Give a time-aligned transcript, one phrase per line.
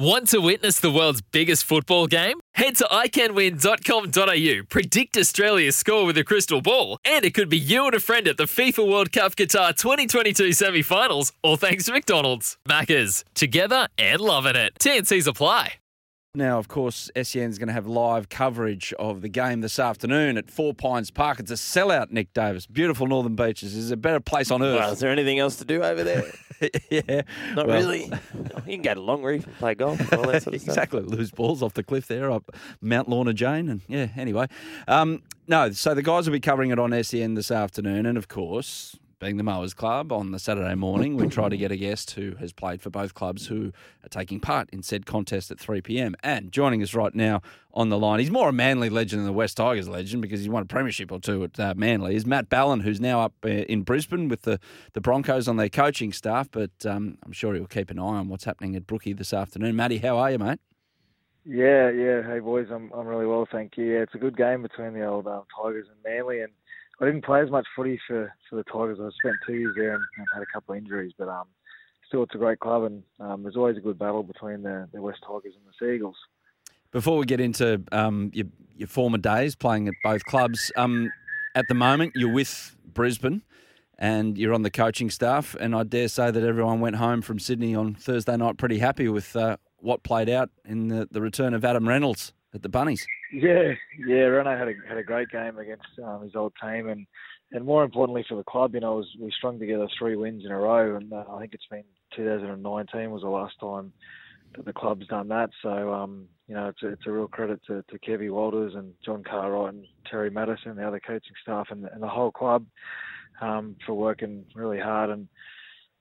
[0.00, 2.40] Want to witness the world's biggest football game?
[2.54, 7.84] Head to iCanWin.com.au, predict Australia's score with a crystal ball, and it could be you
[7.84, 11.92] and a friend at the FIFA World Cup Qatar 2022 semi finals, all thanks to
[11.92, 12.56] McDonald's.
[12.66, 14.72] Maccas, together and loving it.
[14.78, 15.74] TNC's apply.
[16.34, 20.50] Now, of course, SEN's going to have live coverage of the game this afternoon at
[20.50, 21.40] Four Pines Park.
[21.40, 22.64] It's a sellout, Nick Davis.
[22.64, 23.76] Beautiful northern beaches.
[23.76, 24.78] Is it a better place on earth.
[24.78, 26.24] Well, is there anything else to do over there?
[26.90, 27.22] yeah.
[27.54, 28.12] Not Well, really.
[28.66, 30.74] You can go to Longreef and play golf and all that sort of stuff.
[30.74, 31.00] exactly.
[31.00, 33.68] Lose balls off the cliff there up Mount Lorna Jane.
[33.68, 34.46] And yeah, anyway.
[34.86, 38.06] Um, no, so the guys will be covering it on SEN this afternoon.
[38.06, 41.70] And of course, being the Mowers Club on the Saturday morning, we try to get
[41.70, 43.70] a guest who has played for both clubs who
[44.02, 46.16] are taking part in said contest at 3 p.m.
[46.22, 47.42] And joining us right now
[47.74, 50.48] on the line, he's more a Manly legend than the Wests Tigers legend because he's
[50.48, 53.48] won a premiership or two at uh, Manly, is Matt Ballin, who's now up uh,
[53.48, 54.58] in Brisbane with the,
[54.94, 56.48] the Broncos on their coaching staff.
[56.50, 59.76] But um, I'm sure he'll keep an eye on what's happening at Brookie this afternoon.
[59.76, 60.60] Matty, how are you, mate?
[61.44, 62.22] Yeah, yeah.
[62.22, 63.84] Hey boys, I'm I'm really well, thank you.
[63.84, 66.52] Yeah, it's a good game between the old um, Tigers and Manly, and
[67.00, 68.98] I didn't play as much footy for, for the Tigers.
[69.00, 71.46] I spent two years there and, and had a couple of injuries, but um,
[72.06, 75.00] still it's a great club, and um, there's always a good battle between the, the
[75.00, 76.16] Wests Tigers and the Seagulls.
[76.92, 81.10] Before we get into um, your, your former days playing at both clubs, um,
[81.54, 83.42] at the moment you're with Brisbane
[83.98, 87.38] and you're on the coaching staff, and I dare say that everyone went home from
[87.38, 91.54] Sydney on Thursday night pretty happy with uh, what played out in the, the return
[91.54, 93.06] of Adam Reynolds at the Bunnies.
[93.32, 93.72] Yeah,
[94.06, 94.24] yeah.
[94.24, 97.06] Reno had a had a great game against um, his old team, and
[97.52, 100.52] and more importantly for the club, you know, was, we strung together three wins in
[100.52, 101.84] a row, and uh, I think it's been
[102.16, 103.92] 2019 was the last time
[104.56, 105.50] that the club's done that.
[105.62, 108.92] So, um, you know, it's a, it's a real credit to, to Kevy Walters and
[109.04, 112.66] John Cartwright and Terry Matterson, the other coaching staff, and, and the whole club
[113.40, 115.10] um, for working really hard.
[115.10, 115.28] And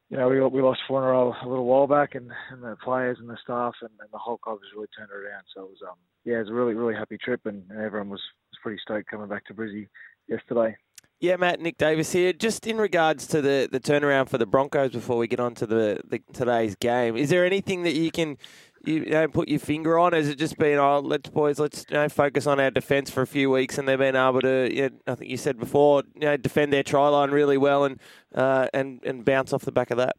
[0.09, 2.63] you know, we we lost four in a row a little while back, and, and
[2.63, 5.43] the players and the staff and, and the whole club has really turned it around.
[5.53, 8.09] So it was um yeah, it was a really really happy trip, and, and everyone
[8.09, 8.21] was,
[8.51, 9.87] was pretty stoked coming back to Brizzy
[10.27, 10.75] yesterday.
[11.21, 12.31] Yeah, Matt, Nick Davis here.
[12.31, 15.65] Just in regards to the, the turnaround for the Broncos before we get on to
[15.65, 18.37] the, the today's game, is there anything that you can
[18.85, 20.13] you know, put your finger on?
[20.13, 23.21] Has it just been, oh, let's boys, let's you know, focus on our defence for
[23.21, 26.03] a few weeks, and they've been able to, you know, I think you said before,
[26.15, 27.99] you know, defend their try line really well and
[28.33, 30.15] uh, and and bounce off the back of that.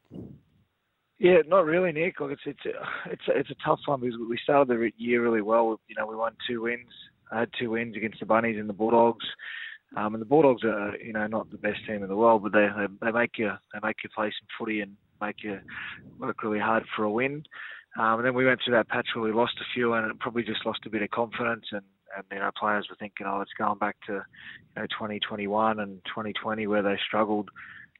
[1.20, 2.18] Yeah, not really, Nick.
[2.18, 2.60] Look, it's it's
[3.06, 5.78] it's it's a tough one because we started the year really well.
[5.86, 6.88] You know, we won two wins.
[7.30, 9.24] I had two wins against the Bunnies and the Bulldogs.
[9.96, 12.52] Um, and the Bulldogs are, you know, not the best team in the world, but
[12.52, 15.58] they they, they make you they make you play some footy and make you
[16.18, 17.44] work really hard for a win.
[17.98, 20.44] Um, and then we went through that patch where we lost a few and probably
[20.44, 21.82] just lost a bit of confidence and,
[22.16, 26.00] and you know players were thinking, oh, it's going back to you know 2021 and
[26.06, 27.50] 2020 where they struggled.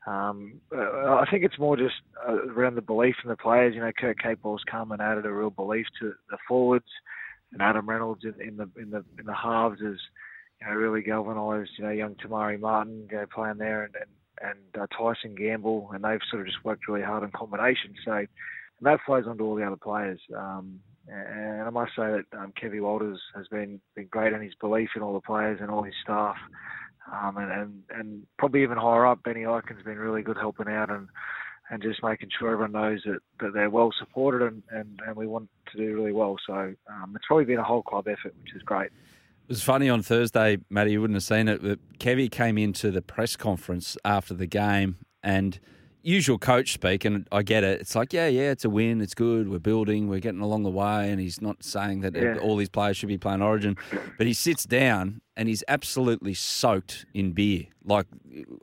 [0.07, 1.95] Um, uh, I think it's more just
[2.27, 3.75] uh, around the belief in the players.
[3.75, 6.87] You know, Kurt Capewell's come and added a real belief to the forwards,
[7.53, 9.99] and Adam Reynolds in, in the in the in the halves has
[10.61, 11.73] you know really galvanised.
[11.77, 15.35] You know, young Te Maire Martin you know, playing there and and, and uh, Tyson
[15.35, 17.95] Gamble, and they've sort of just worked really hard in combination.
[18.05, 18.13] So
[18.81, 20.21] and that flows onto all the other players.
[20.35, 24.91] Um, and I must say that um, Walters has been been great in his belief
[24.97, 26.37] in all the players and all his staff.
[27.13, 30.91] Um, and, and and probably even higher up, Benny Ikin's been really good helping out
[30.91, 31.09] and
[31.71, 35.27] and just making sure everyone knows that, that they're well supported and, and, and we
[35.27, 36.37] want to do really well.
[36.45, 38.87] So um, it's probably been a whole club effort, which is great.
[38.87, 42.91] It was funny on Thursday, Matty, you wouldn't have seen it, but Kevy came into
[42.91, 45.61] the press conference after the game and
[46.03, 47.81] usual coach speak, and I get it.
[47.81, 50.71] It's like, yeah, yeah, it's a win, it's good, we're building, we're getting along the
[50.71, 52.39] way, and he's not saying that Yeah.
[52.39, 53.77] all these players should be playing Origin,
[54.19, 57.65] but he sits down and he's absolutely soaked in beer.
[57.85, 58.07] Like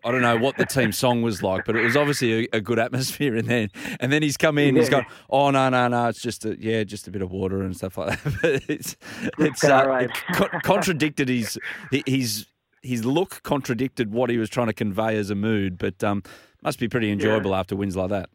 [0.06, 2.62] I don't know what the team song was like, but it was obviously a, a
[2.62, 3.68] good atmosphere in there.
[4.00, 5.02] And then he's come in, he's Yeah.
[5.02, 7.76] gone, oh no, no, no, it's just a yeah, just a bit of water and
[7.76, 8.34] stuff like that.
[8.42, 8.96] But it's
[9.40, 10.04] it's uh, Powerade.
[10.06, 11.58] it co- contradicted his
[12.06, 12.46] his
[12.84, 16.22] his look contradicted what he was trying to convey as a mood, but um,
[16.62, 18.30] must be pretty enjoyable after wins like that.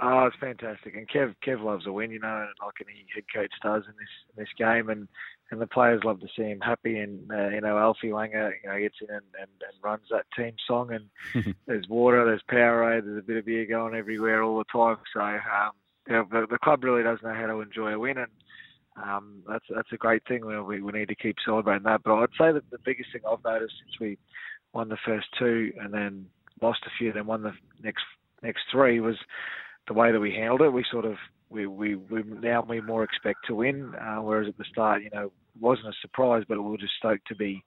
[0.00, 3.52] Oh, it's fantastic, and Kev Kev loves a win, you know, like any head coach
[3.62, 5.06] does in this in this game, and
[5.50, 8.70] and the players love to see him happy, and uh, you know Alfie Langer, you
[8.70, 13.04] know, gets in and, and, and runs that team song, and there's water, there's Powerade,
[13.04, 15.72] there's a bit of beer going everywhere all the time, so um,
[16.08, 18.30] yeah, the, the club really does know how to enjoy a win, and
[18.96, 20.44] um, that's that's a great thing.
[20.44, 22.02] We we need to keep celebrating that.
[22.02, 24.18] But I'd say that the biggest thing I've noticed since we
[24.72, 26.26] won the first two and then
[26.62, 28.04] lost a few, then won the next
[28.42, 29.16] next three was
[29.88, 30.72] the way that we handled it.
[30.72, 31.16] We sort of
[31.50, 35.10] we we, we now we more expect to win, uh, whereas at the start, you
[35.10, 37.62] know, wasn't a surprise, but we were just stoked to be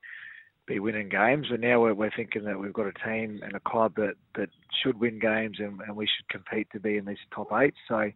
[0.65, 1.47] be winning games.
[1.51, 4.49] And now we're, we're thinking that we've got a team and a club that, that
[4.83, 7.73] should win games and, and we should compete to be in these top eight.
[7.87, 8.11] So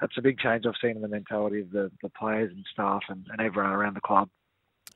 [0.00, 3.02] that's a big change I've seen in the mentality of the, the players and staff
[3.08, 4.28] and, and everyone around the club.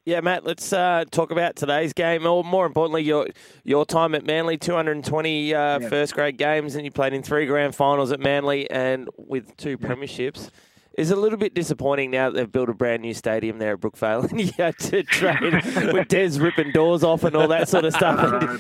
[0.06, 0.44] Yeah, Matt.
[0.44, 3.29] Let's uh, talk about today's game, or more importantly, your
[3.64, 4.56] your time at Manly.
[4.56, 5.88] Two hundred and twenty uh, yeah.
[5.88, 9.76] first grade games, and you played in three grand finals at Manly, and with two
[9.81, 9.88] yeah.
[9.88, 10.50] premierships.
[10.94, 13.81] It's a little bit disappointing now that they've built a brand new stadium there at
[13.81, 15.52] Brookvale and you had to train
[15.93, 18.19] with Des ripping doors off and all that sort of stuff.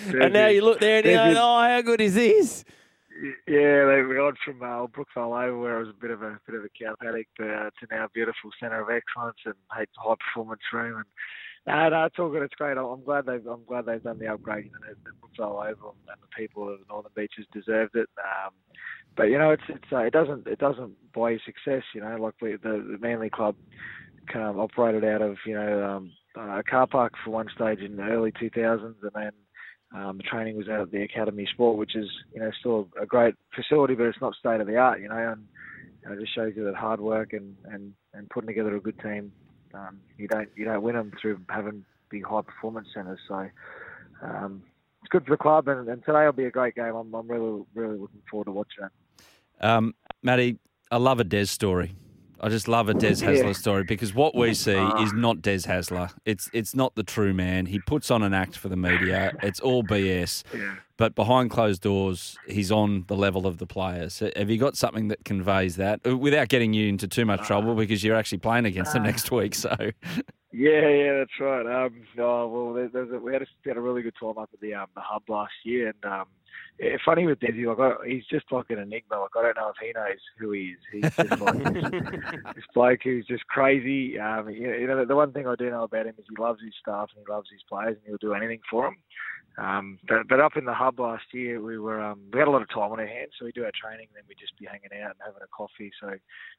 [0.08, 2.64] and, and now you look there and you go, oh, how good is this?
[3.46, 6.56] Yeah, they've gone from uh, Brookvale over where it was a bit of a bit
[6.56, 10.62] of a cow paddock uh, to now a beautiful centre of excellence and high performance
[10.72, 10.96] room.
[10.96, 11.04] And
[11.66, 12.42] no, no, it's all good.
[12.42, 12.78] It's great.
[12.78, 14.64] I'm glad they've I'm glad they've done the upgrade.
[14.66, 18.08] You know, the Brookvale Oval and the people of the Northern Beaches deserved it.
[18.18, 18.52] Um,
[19.16, 21.82] but you know, it's it's uh, it doesn't it doesn't buy you success.
[21.94, 23.54] You know, like we, the, the Manly club
[24.32, 27.96] kind of operated out of you know um, a car park for one stage in
[27.96, 29.32] the early 2000s, and then
[29.94, 33.06] um, the training was out at the Academy Sport, which is you know still a
[33.06, 35.00] great facility, but it's not state of the art.
[35.00, 35.46] You know, and
[36.06, 38.98] know, it just shows you that hard work and and and putting together a good
[39.00, 39.32] team,
[39.74, 43.20] um, you don't you don't win them through having big high performance centres.
[43.28, 43.48] So.
[44.22, 44.62] Um,
[45.02, 46.94] it's good for the club, and, and today will be a great game.
[46.94, 49.64] I'm, I'm really, really looking forward to watching it.
[49.64, 50.58] Um, Matty,
[50.90, 51.94] I love a Des story.
[52.42, 53.52] I just love a Des Hasler yeah.
[53.52, 56.10] story because what we see uh, is not Des Hasler.
[56.24, 57.66] It's it's not the true man.
[57.66, 59.32] He puts on an act for the media.
[59.42, 60.44] It's all BS.
[60.54, 60.76] Yeah.
[60.96, 64.22] But behind closed doors, he's on the level of the players.
[64.36, 67.74] Have you got something that conveys that uh, without getting you into too much trouble
[67.74, 69.54] because you're actually playing against them next week?
[69.54, 69.74] So.
[70.52, 71.84] Yeah, yeah, that's right.
[71.84, 74.60] Um, oh, well, there's a, we had a, had a really good time up at
[74.60, 76.26] the um, the hub last year, and um,
[76.80, 79.20] yeah, funny with Desi, like I, he's just like an enigma.
[79.20, 80.78] Like I don't know if he knows who he is.
[80.90, 81.62] He's just like
[82.54, 84.18] this, bloke who's just crazy.
[84.18, 86.74] Um, you know, the one thing I do know about him is he loves his
[86.80, 88.96] staff and he loves his players and he'll do anything for them.
[89.58, 92.50] Um, but, but up in the hub last year, we were um, we had a
[92.50, 94.58] lot of time on our hands, so we do our training, and then we just
[94.58, 95.92] be hanging out and having a coffee.
[96.00, 96.14] So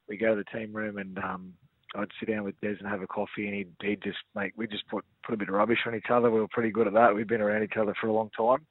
[0.08, 1.54] we go to the team room, and um,
[1.96, 4.68] I'd sit down with Des and have a coffee, and he'd, he'd just make we
[4.68, 6.32] just put put a bit of rubbish on each other.
[6.32, 7.14] We were pretty good at that.
[7.14, 8.66] We've been around each other for a long time.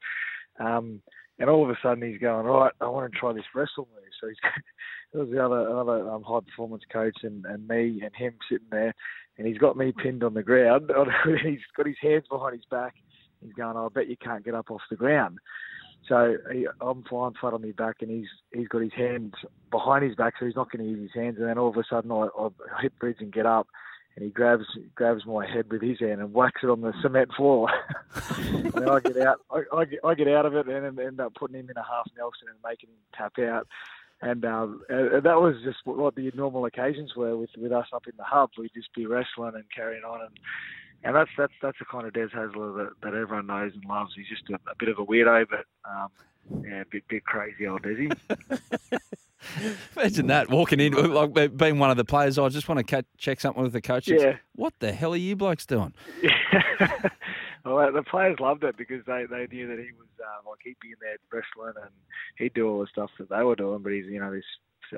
[0.59, 1.03] Um,
[1.39, 4.05] and all of a sudden he's going, right, I want to try this wrestle move.
[4.21, 4.37] So he's
[5.13, 8.67] there was the other another um, high performance coach and, and me and him sitting
[8.71, 8.95] there,
[9.39, 10.91] and he's got me pinned on the ground.
[11.45, 12.95] he's got his hands behind his back.
[13.43, 15.39] He's going, oh, I bet you can't get up off the ground.
[16.09, 19.35] So he, I'm flying flat on my back, and he's he's got his hands
[19.71, 21.37] behind his back, so he's not going to use his hands.
[21.39, 23.69] And then all of a sudden, I, I hit bridge and get up,
[24.17, 24.65] and he grabs
[24.95, 27.71] grabs my head with his hand and whacks it on the cement floor.
[28.39, 31.35] and I get out, I, I, get, I get out of it and end up
[31.35, 33.67] putting him in a half Nelson and making him tap out.
[34.23, 38.07] And, um, and that was just what the normal occasions were with with us up
[38.07, 38.51] in the hub.
[38.59, 40.39] We'd just be wrestling and carrying on, and
[41.03, 44.13] and that's that's that's the kind of Des Hasler that, that everyone knows and loves.
[44.15, 46.09] He's just a, a bit of a weirdo, but um,
[46.65, 48.13] yeah, a bit bit crazy old Desi.
[49.97, 52.39] Imagine that walking in, like being one of the players.
[52.39, 54.23] Oh, I just want to catch, check something with the coaches.
[54.23, 54.37] Yeah.
[54.55, 55.95] What the hell are you blokes doing?
[56.23, 57.09] Yeah.
[57.65, 60.77] well, the players loved it because they, they knew that he was uh, like he'd
[60.83, 61.91] be in there wrestling and
[62.37, 63.83] he'd do all the stuff that they were doing.
[63.83, 64.45] But he's you know this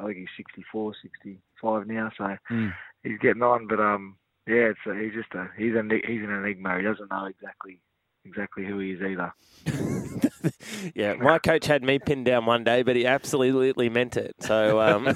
[0.01, 2.73] I think he's 64, 65 now, so mm.
[3.03, 3.67] he's getting on.
[3.67, 6.79] But um, yeah, it's a, he's just a he's a he's an enigma.
[6.79, 7.81] He doesn't know exactly
[8.25, 9.33] exactly who he is either.
[10.95, 14.35] yeah, my coach had me pinned down one day, but he absolutely meant it.
[14.41, 15.13] So um, he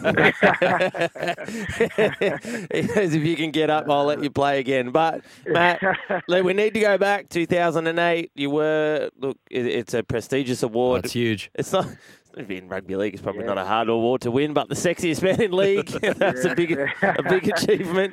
[2.89, 4.91] says, if you can get up, I'll let you play again.
[4.91, 5.81] But Matt,
[6.29, 8.31] we need to go back 2008.
[8.35, 11.05] You were look, it's a prestigious award.
[11.05, 11.51] It's huge.
[11.55, 11.87] It's not.
[12.37, 13.55] In rugby league, it's probably yeah.
[13.55, 16.51] not a hard award to win, but the sexiest man in league, that's yeah.
[16.51, 18.13] a big, a big achievement.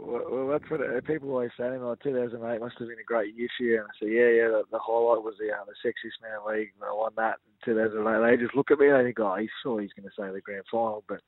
[0.00, 1.76] Well, that's what it, people always say.
[1.76, 3.80] Like 2008 must have been a great year for you.
[3.80, 4.48] And I say, yeah, yeah.
[4.48, 7.12] The, the highlight was the uh, the sexiest man in the league when I won
[7.16, 8.00] that in 2008.
[8.00, 10.32] They just look at me and they think, oh, he's sure he's going to say
[10.32, 11.20] the grand final, but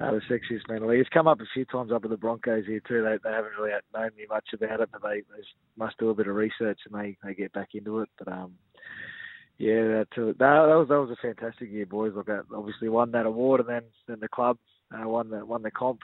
[0.00, 1.00] uh, the sexiest man in the league.
[1.00, 3.02] It's come up a few times up at the Broncos here too.
[3.02, 5.44] They they haven't really known me much about it, but they, they
[5.76, 8.08] must do a bit of research and they they get back into it.
[8.18, 8.54] But um,
[9.58, 12.14] yeah, that, that, that was that was a fantastic year, boys.
[12.16, 14.58] Like that, obviously won that award, and then then the club
[14.90, 16.00] uh, won the won the comp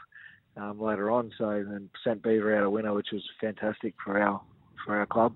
[0.59, 1.33] um, later on.
[1.39, 4.41] So then sent Beaver out a winner, which was fantastic for our
[4.85, 5.35] for our club.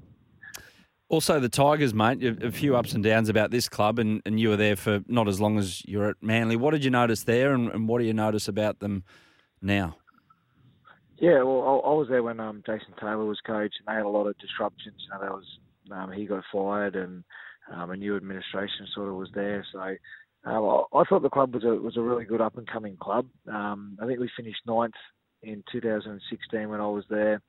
[1.09, 2.25] Also, the Tigers, mate.
[2.25, 5.29] A few ups and downs about this club, and, and you were there for not
[5.29, 6.57] as long as you're at Manly.
[6.57, 9.05] What did you notice there, and, and what do you notice about them
[9.61, 9.97] now?
[11.19, 14.07] Yeah, well, I, I was there when um, Jason Taylor was coach, and they had
[14.07, 15.03] a lot of disruptions.
[15.05, 15.45] You know, there was
[15.91, 17.25] um, he got fired, and
[17.71, 19.67] um, a new administration sort of was there.
[19.71, 19.97] So
[20.45, 23.27] um, I, thought the club was a was a really good up and coming club.
[23.51, 24.95] Um, I think we finished ninth
[25.43, 27.41] in 2016 when I was there,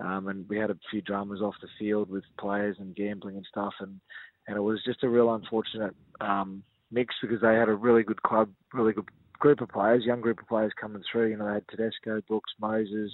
[0.00, 3.46] um, and we had a few dramas off the field with players and gambling and
[3.50, 4.00] stuff, and
[4.46, 6.62] and it was just a real unfortunate um,
[6.92, 10.40] mix because they had a really good club, really good group of players, young group
[10.40, 11.30] of players coming through.
[11.30, 13.10] You know, they had Tedesco, Brooks, Moses,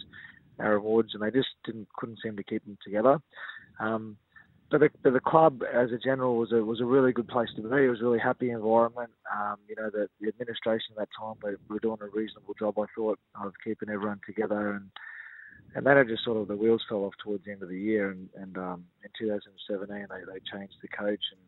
[0.60, 3.18] Aaron Woods, and they just didn't couldn't seem to keep them together.
[3.80, 4.16] Um,
[4.72, 7.50] but the, but the club, as a general, was a was a really good place
[7.56, 7.68] to be.
[7.68, 9.10] It was a really happy environment.
[9.30, 12.78] Um, you know, the, the administration at that time were, were doing a reasonable job,
[12.78, 14.72] I thought, of keeping everyone together.
[14.72, 14.90] And
[15.74, 17.78] and then it just sort of the wheels fell off towards the end of the
[17.78, 18.10] year.
[18.10, 21.40] And, and um, in 2017, they, they changed the coach and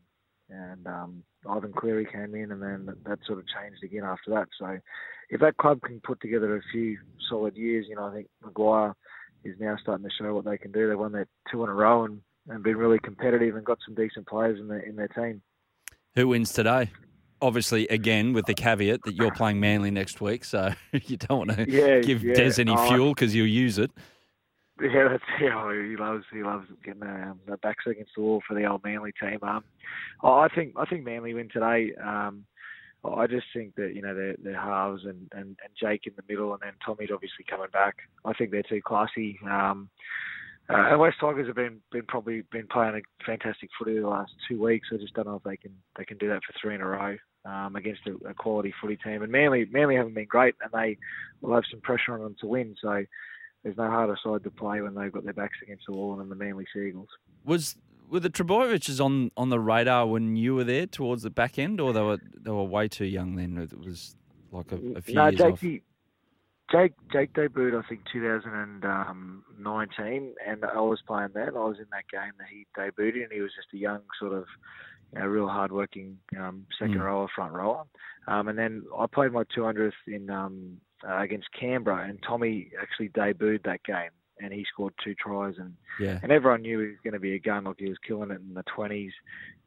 [0.50, 4.30] and um, Ivan Cleary came in, and then that, that sort of changed again after
[4.32, 4.48] that.
[4.58, 4.78] So,
[5.30, 6.98] if that club can put together a few
[7.30, 8.94] solid years, you know, I think Maguire
[9.42, 10.86] is now starting to show what they can do.
[10.86, 13.94] They won their two in a row and, and been really competitive and got some
[13.94, 15.42] decent players in their in their team.
[16.14, 16.90] Who wins today?
[17.42, 21.50] Obviously, again with the caveat that you're playing Manly next week, so you don't want
[21.50, 22.34] to Yeah, give yeah.
[22.34, 23.90] Des any Oh, fuel because you'll use it.
[24.80, 25.72] Yeah, that's yeah.
[25.72, 29.12] He loves he loves getting um, the backs against the wall for the old Manly
[29.20, 29.38] team.
[29.42, 29.64] Um,
[30.22, 31.92] I think I think Manly win today.
[32.02, 32.44] Um,
[33.04, 36.22] I just think that you know their their halves and, and, and Jake in the
[36.28, 37.96] middle, and then Tommy's obviously coming back.
[38.24, 39.38] I think they're too classy.
[39.44, 39.90] Um,
[40.70, 44.32] uh, and Wests Tigers have been been probably been playing a fantastic footy the last
[44.48, 44.88] two weeks.
[44.92, 46.86] I just don't know if they can they can do that for three in a
[46.86, 49.22] row um, against a, a quality footy team.
[49.22, 50.96] And Manly Manly haven't been great, and they
[51.42, 52.76] will have some pressure on them to win.
[52.80, 53.04] So
[53.62, 56.28] there's no harder side to play when they've got their backs against the wall than
[56.28, 57.08] the Manly Seagulls.
[57.44, 57.76] Was
[58.08, 61.80] were the Trebojeviches on on the radar when you were there towards the back end,
[61.80, 63.58] or they were they were way too young then?
[63.58, 64.16] It was
[64.50, 65.62] like a, a few no, years off.
[66.74, 71.48] Jake Jake debuted I think 2019, and I was playing that.
[71.48, 74.32] I was in that game that he debuted, and he was just a young sort
[74.32, 74.46] of,
[75.12, 77.04] you know, real hard-working um, second Mm.
[77.04, 77.84] rower, front rower.
[78.26, 83.10] Um, and then I played my 200th in um, uh, against Canberra, and Tommy actually
[83.10, 86.98] debuted that game, and he scored two tries, and Yeah, and everyone knew he was
[87.04, 89.12] going to be a gun, like he was killing it in the 20s.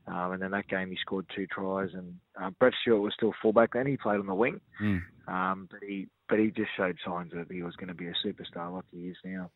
[0.08, 3.34] Um, and then that game he scored two tries, and uh, Brett Stewart was still
[3.42, 3.86] fullback then.
[3.88, 5.02] He played on the wing, Mm.
[5.28, 8.14] um, but he but he just showed signs that he was going to be a
[8.26, 9.50] superstar like he is now.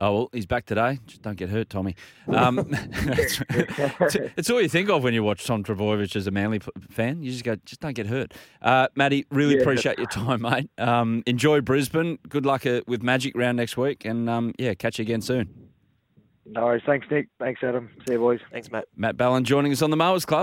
[0.00, 0.98] Oh well, he's back today.
[1.06, 1.94] Just don't get hurt, Tommy.
[2.26, 3.40] Um, it's,
[4.36, 6.60] it's all you think of when you watch Tom Trebojevic as a Manly
[6.90, 7.22] fan.
[7.22, 8.34] You just go, just don't get hurt.
[8.60, 9.60] Uh, Matty, really Yeah.
[9.62, 10.68] appreciate your time, mate.
[10.78, 12.18] Um, enjoy Brisbane.
[12.28, 15.68] Good luck uh, with Magic round next week, and um, yeah, catch you again soon.
[16.46, 16.82] No worries.
[16.84, 17.28] Thanks, Nick.
[17.38, 17.90] Thanks, Adam.
[18.06, 18.40] See you, boys.
[18.52, 18.86] Thanks, Matt.
[18.96, 20.42] Matt Ballin joining us on the Mowers Club.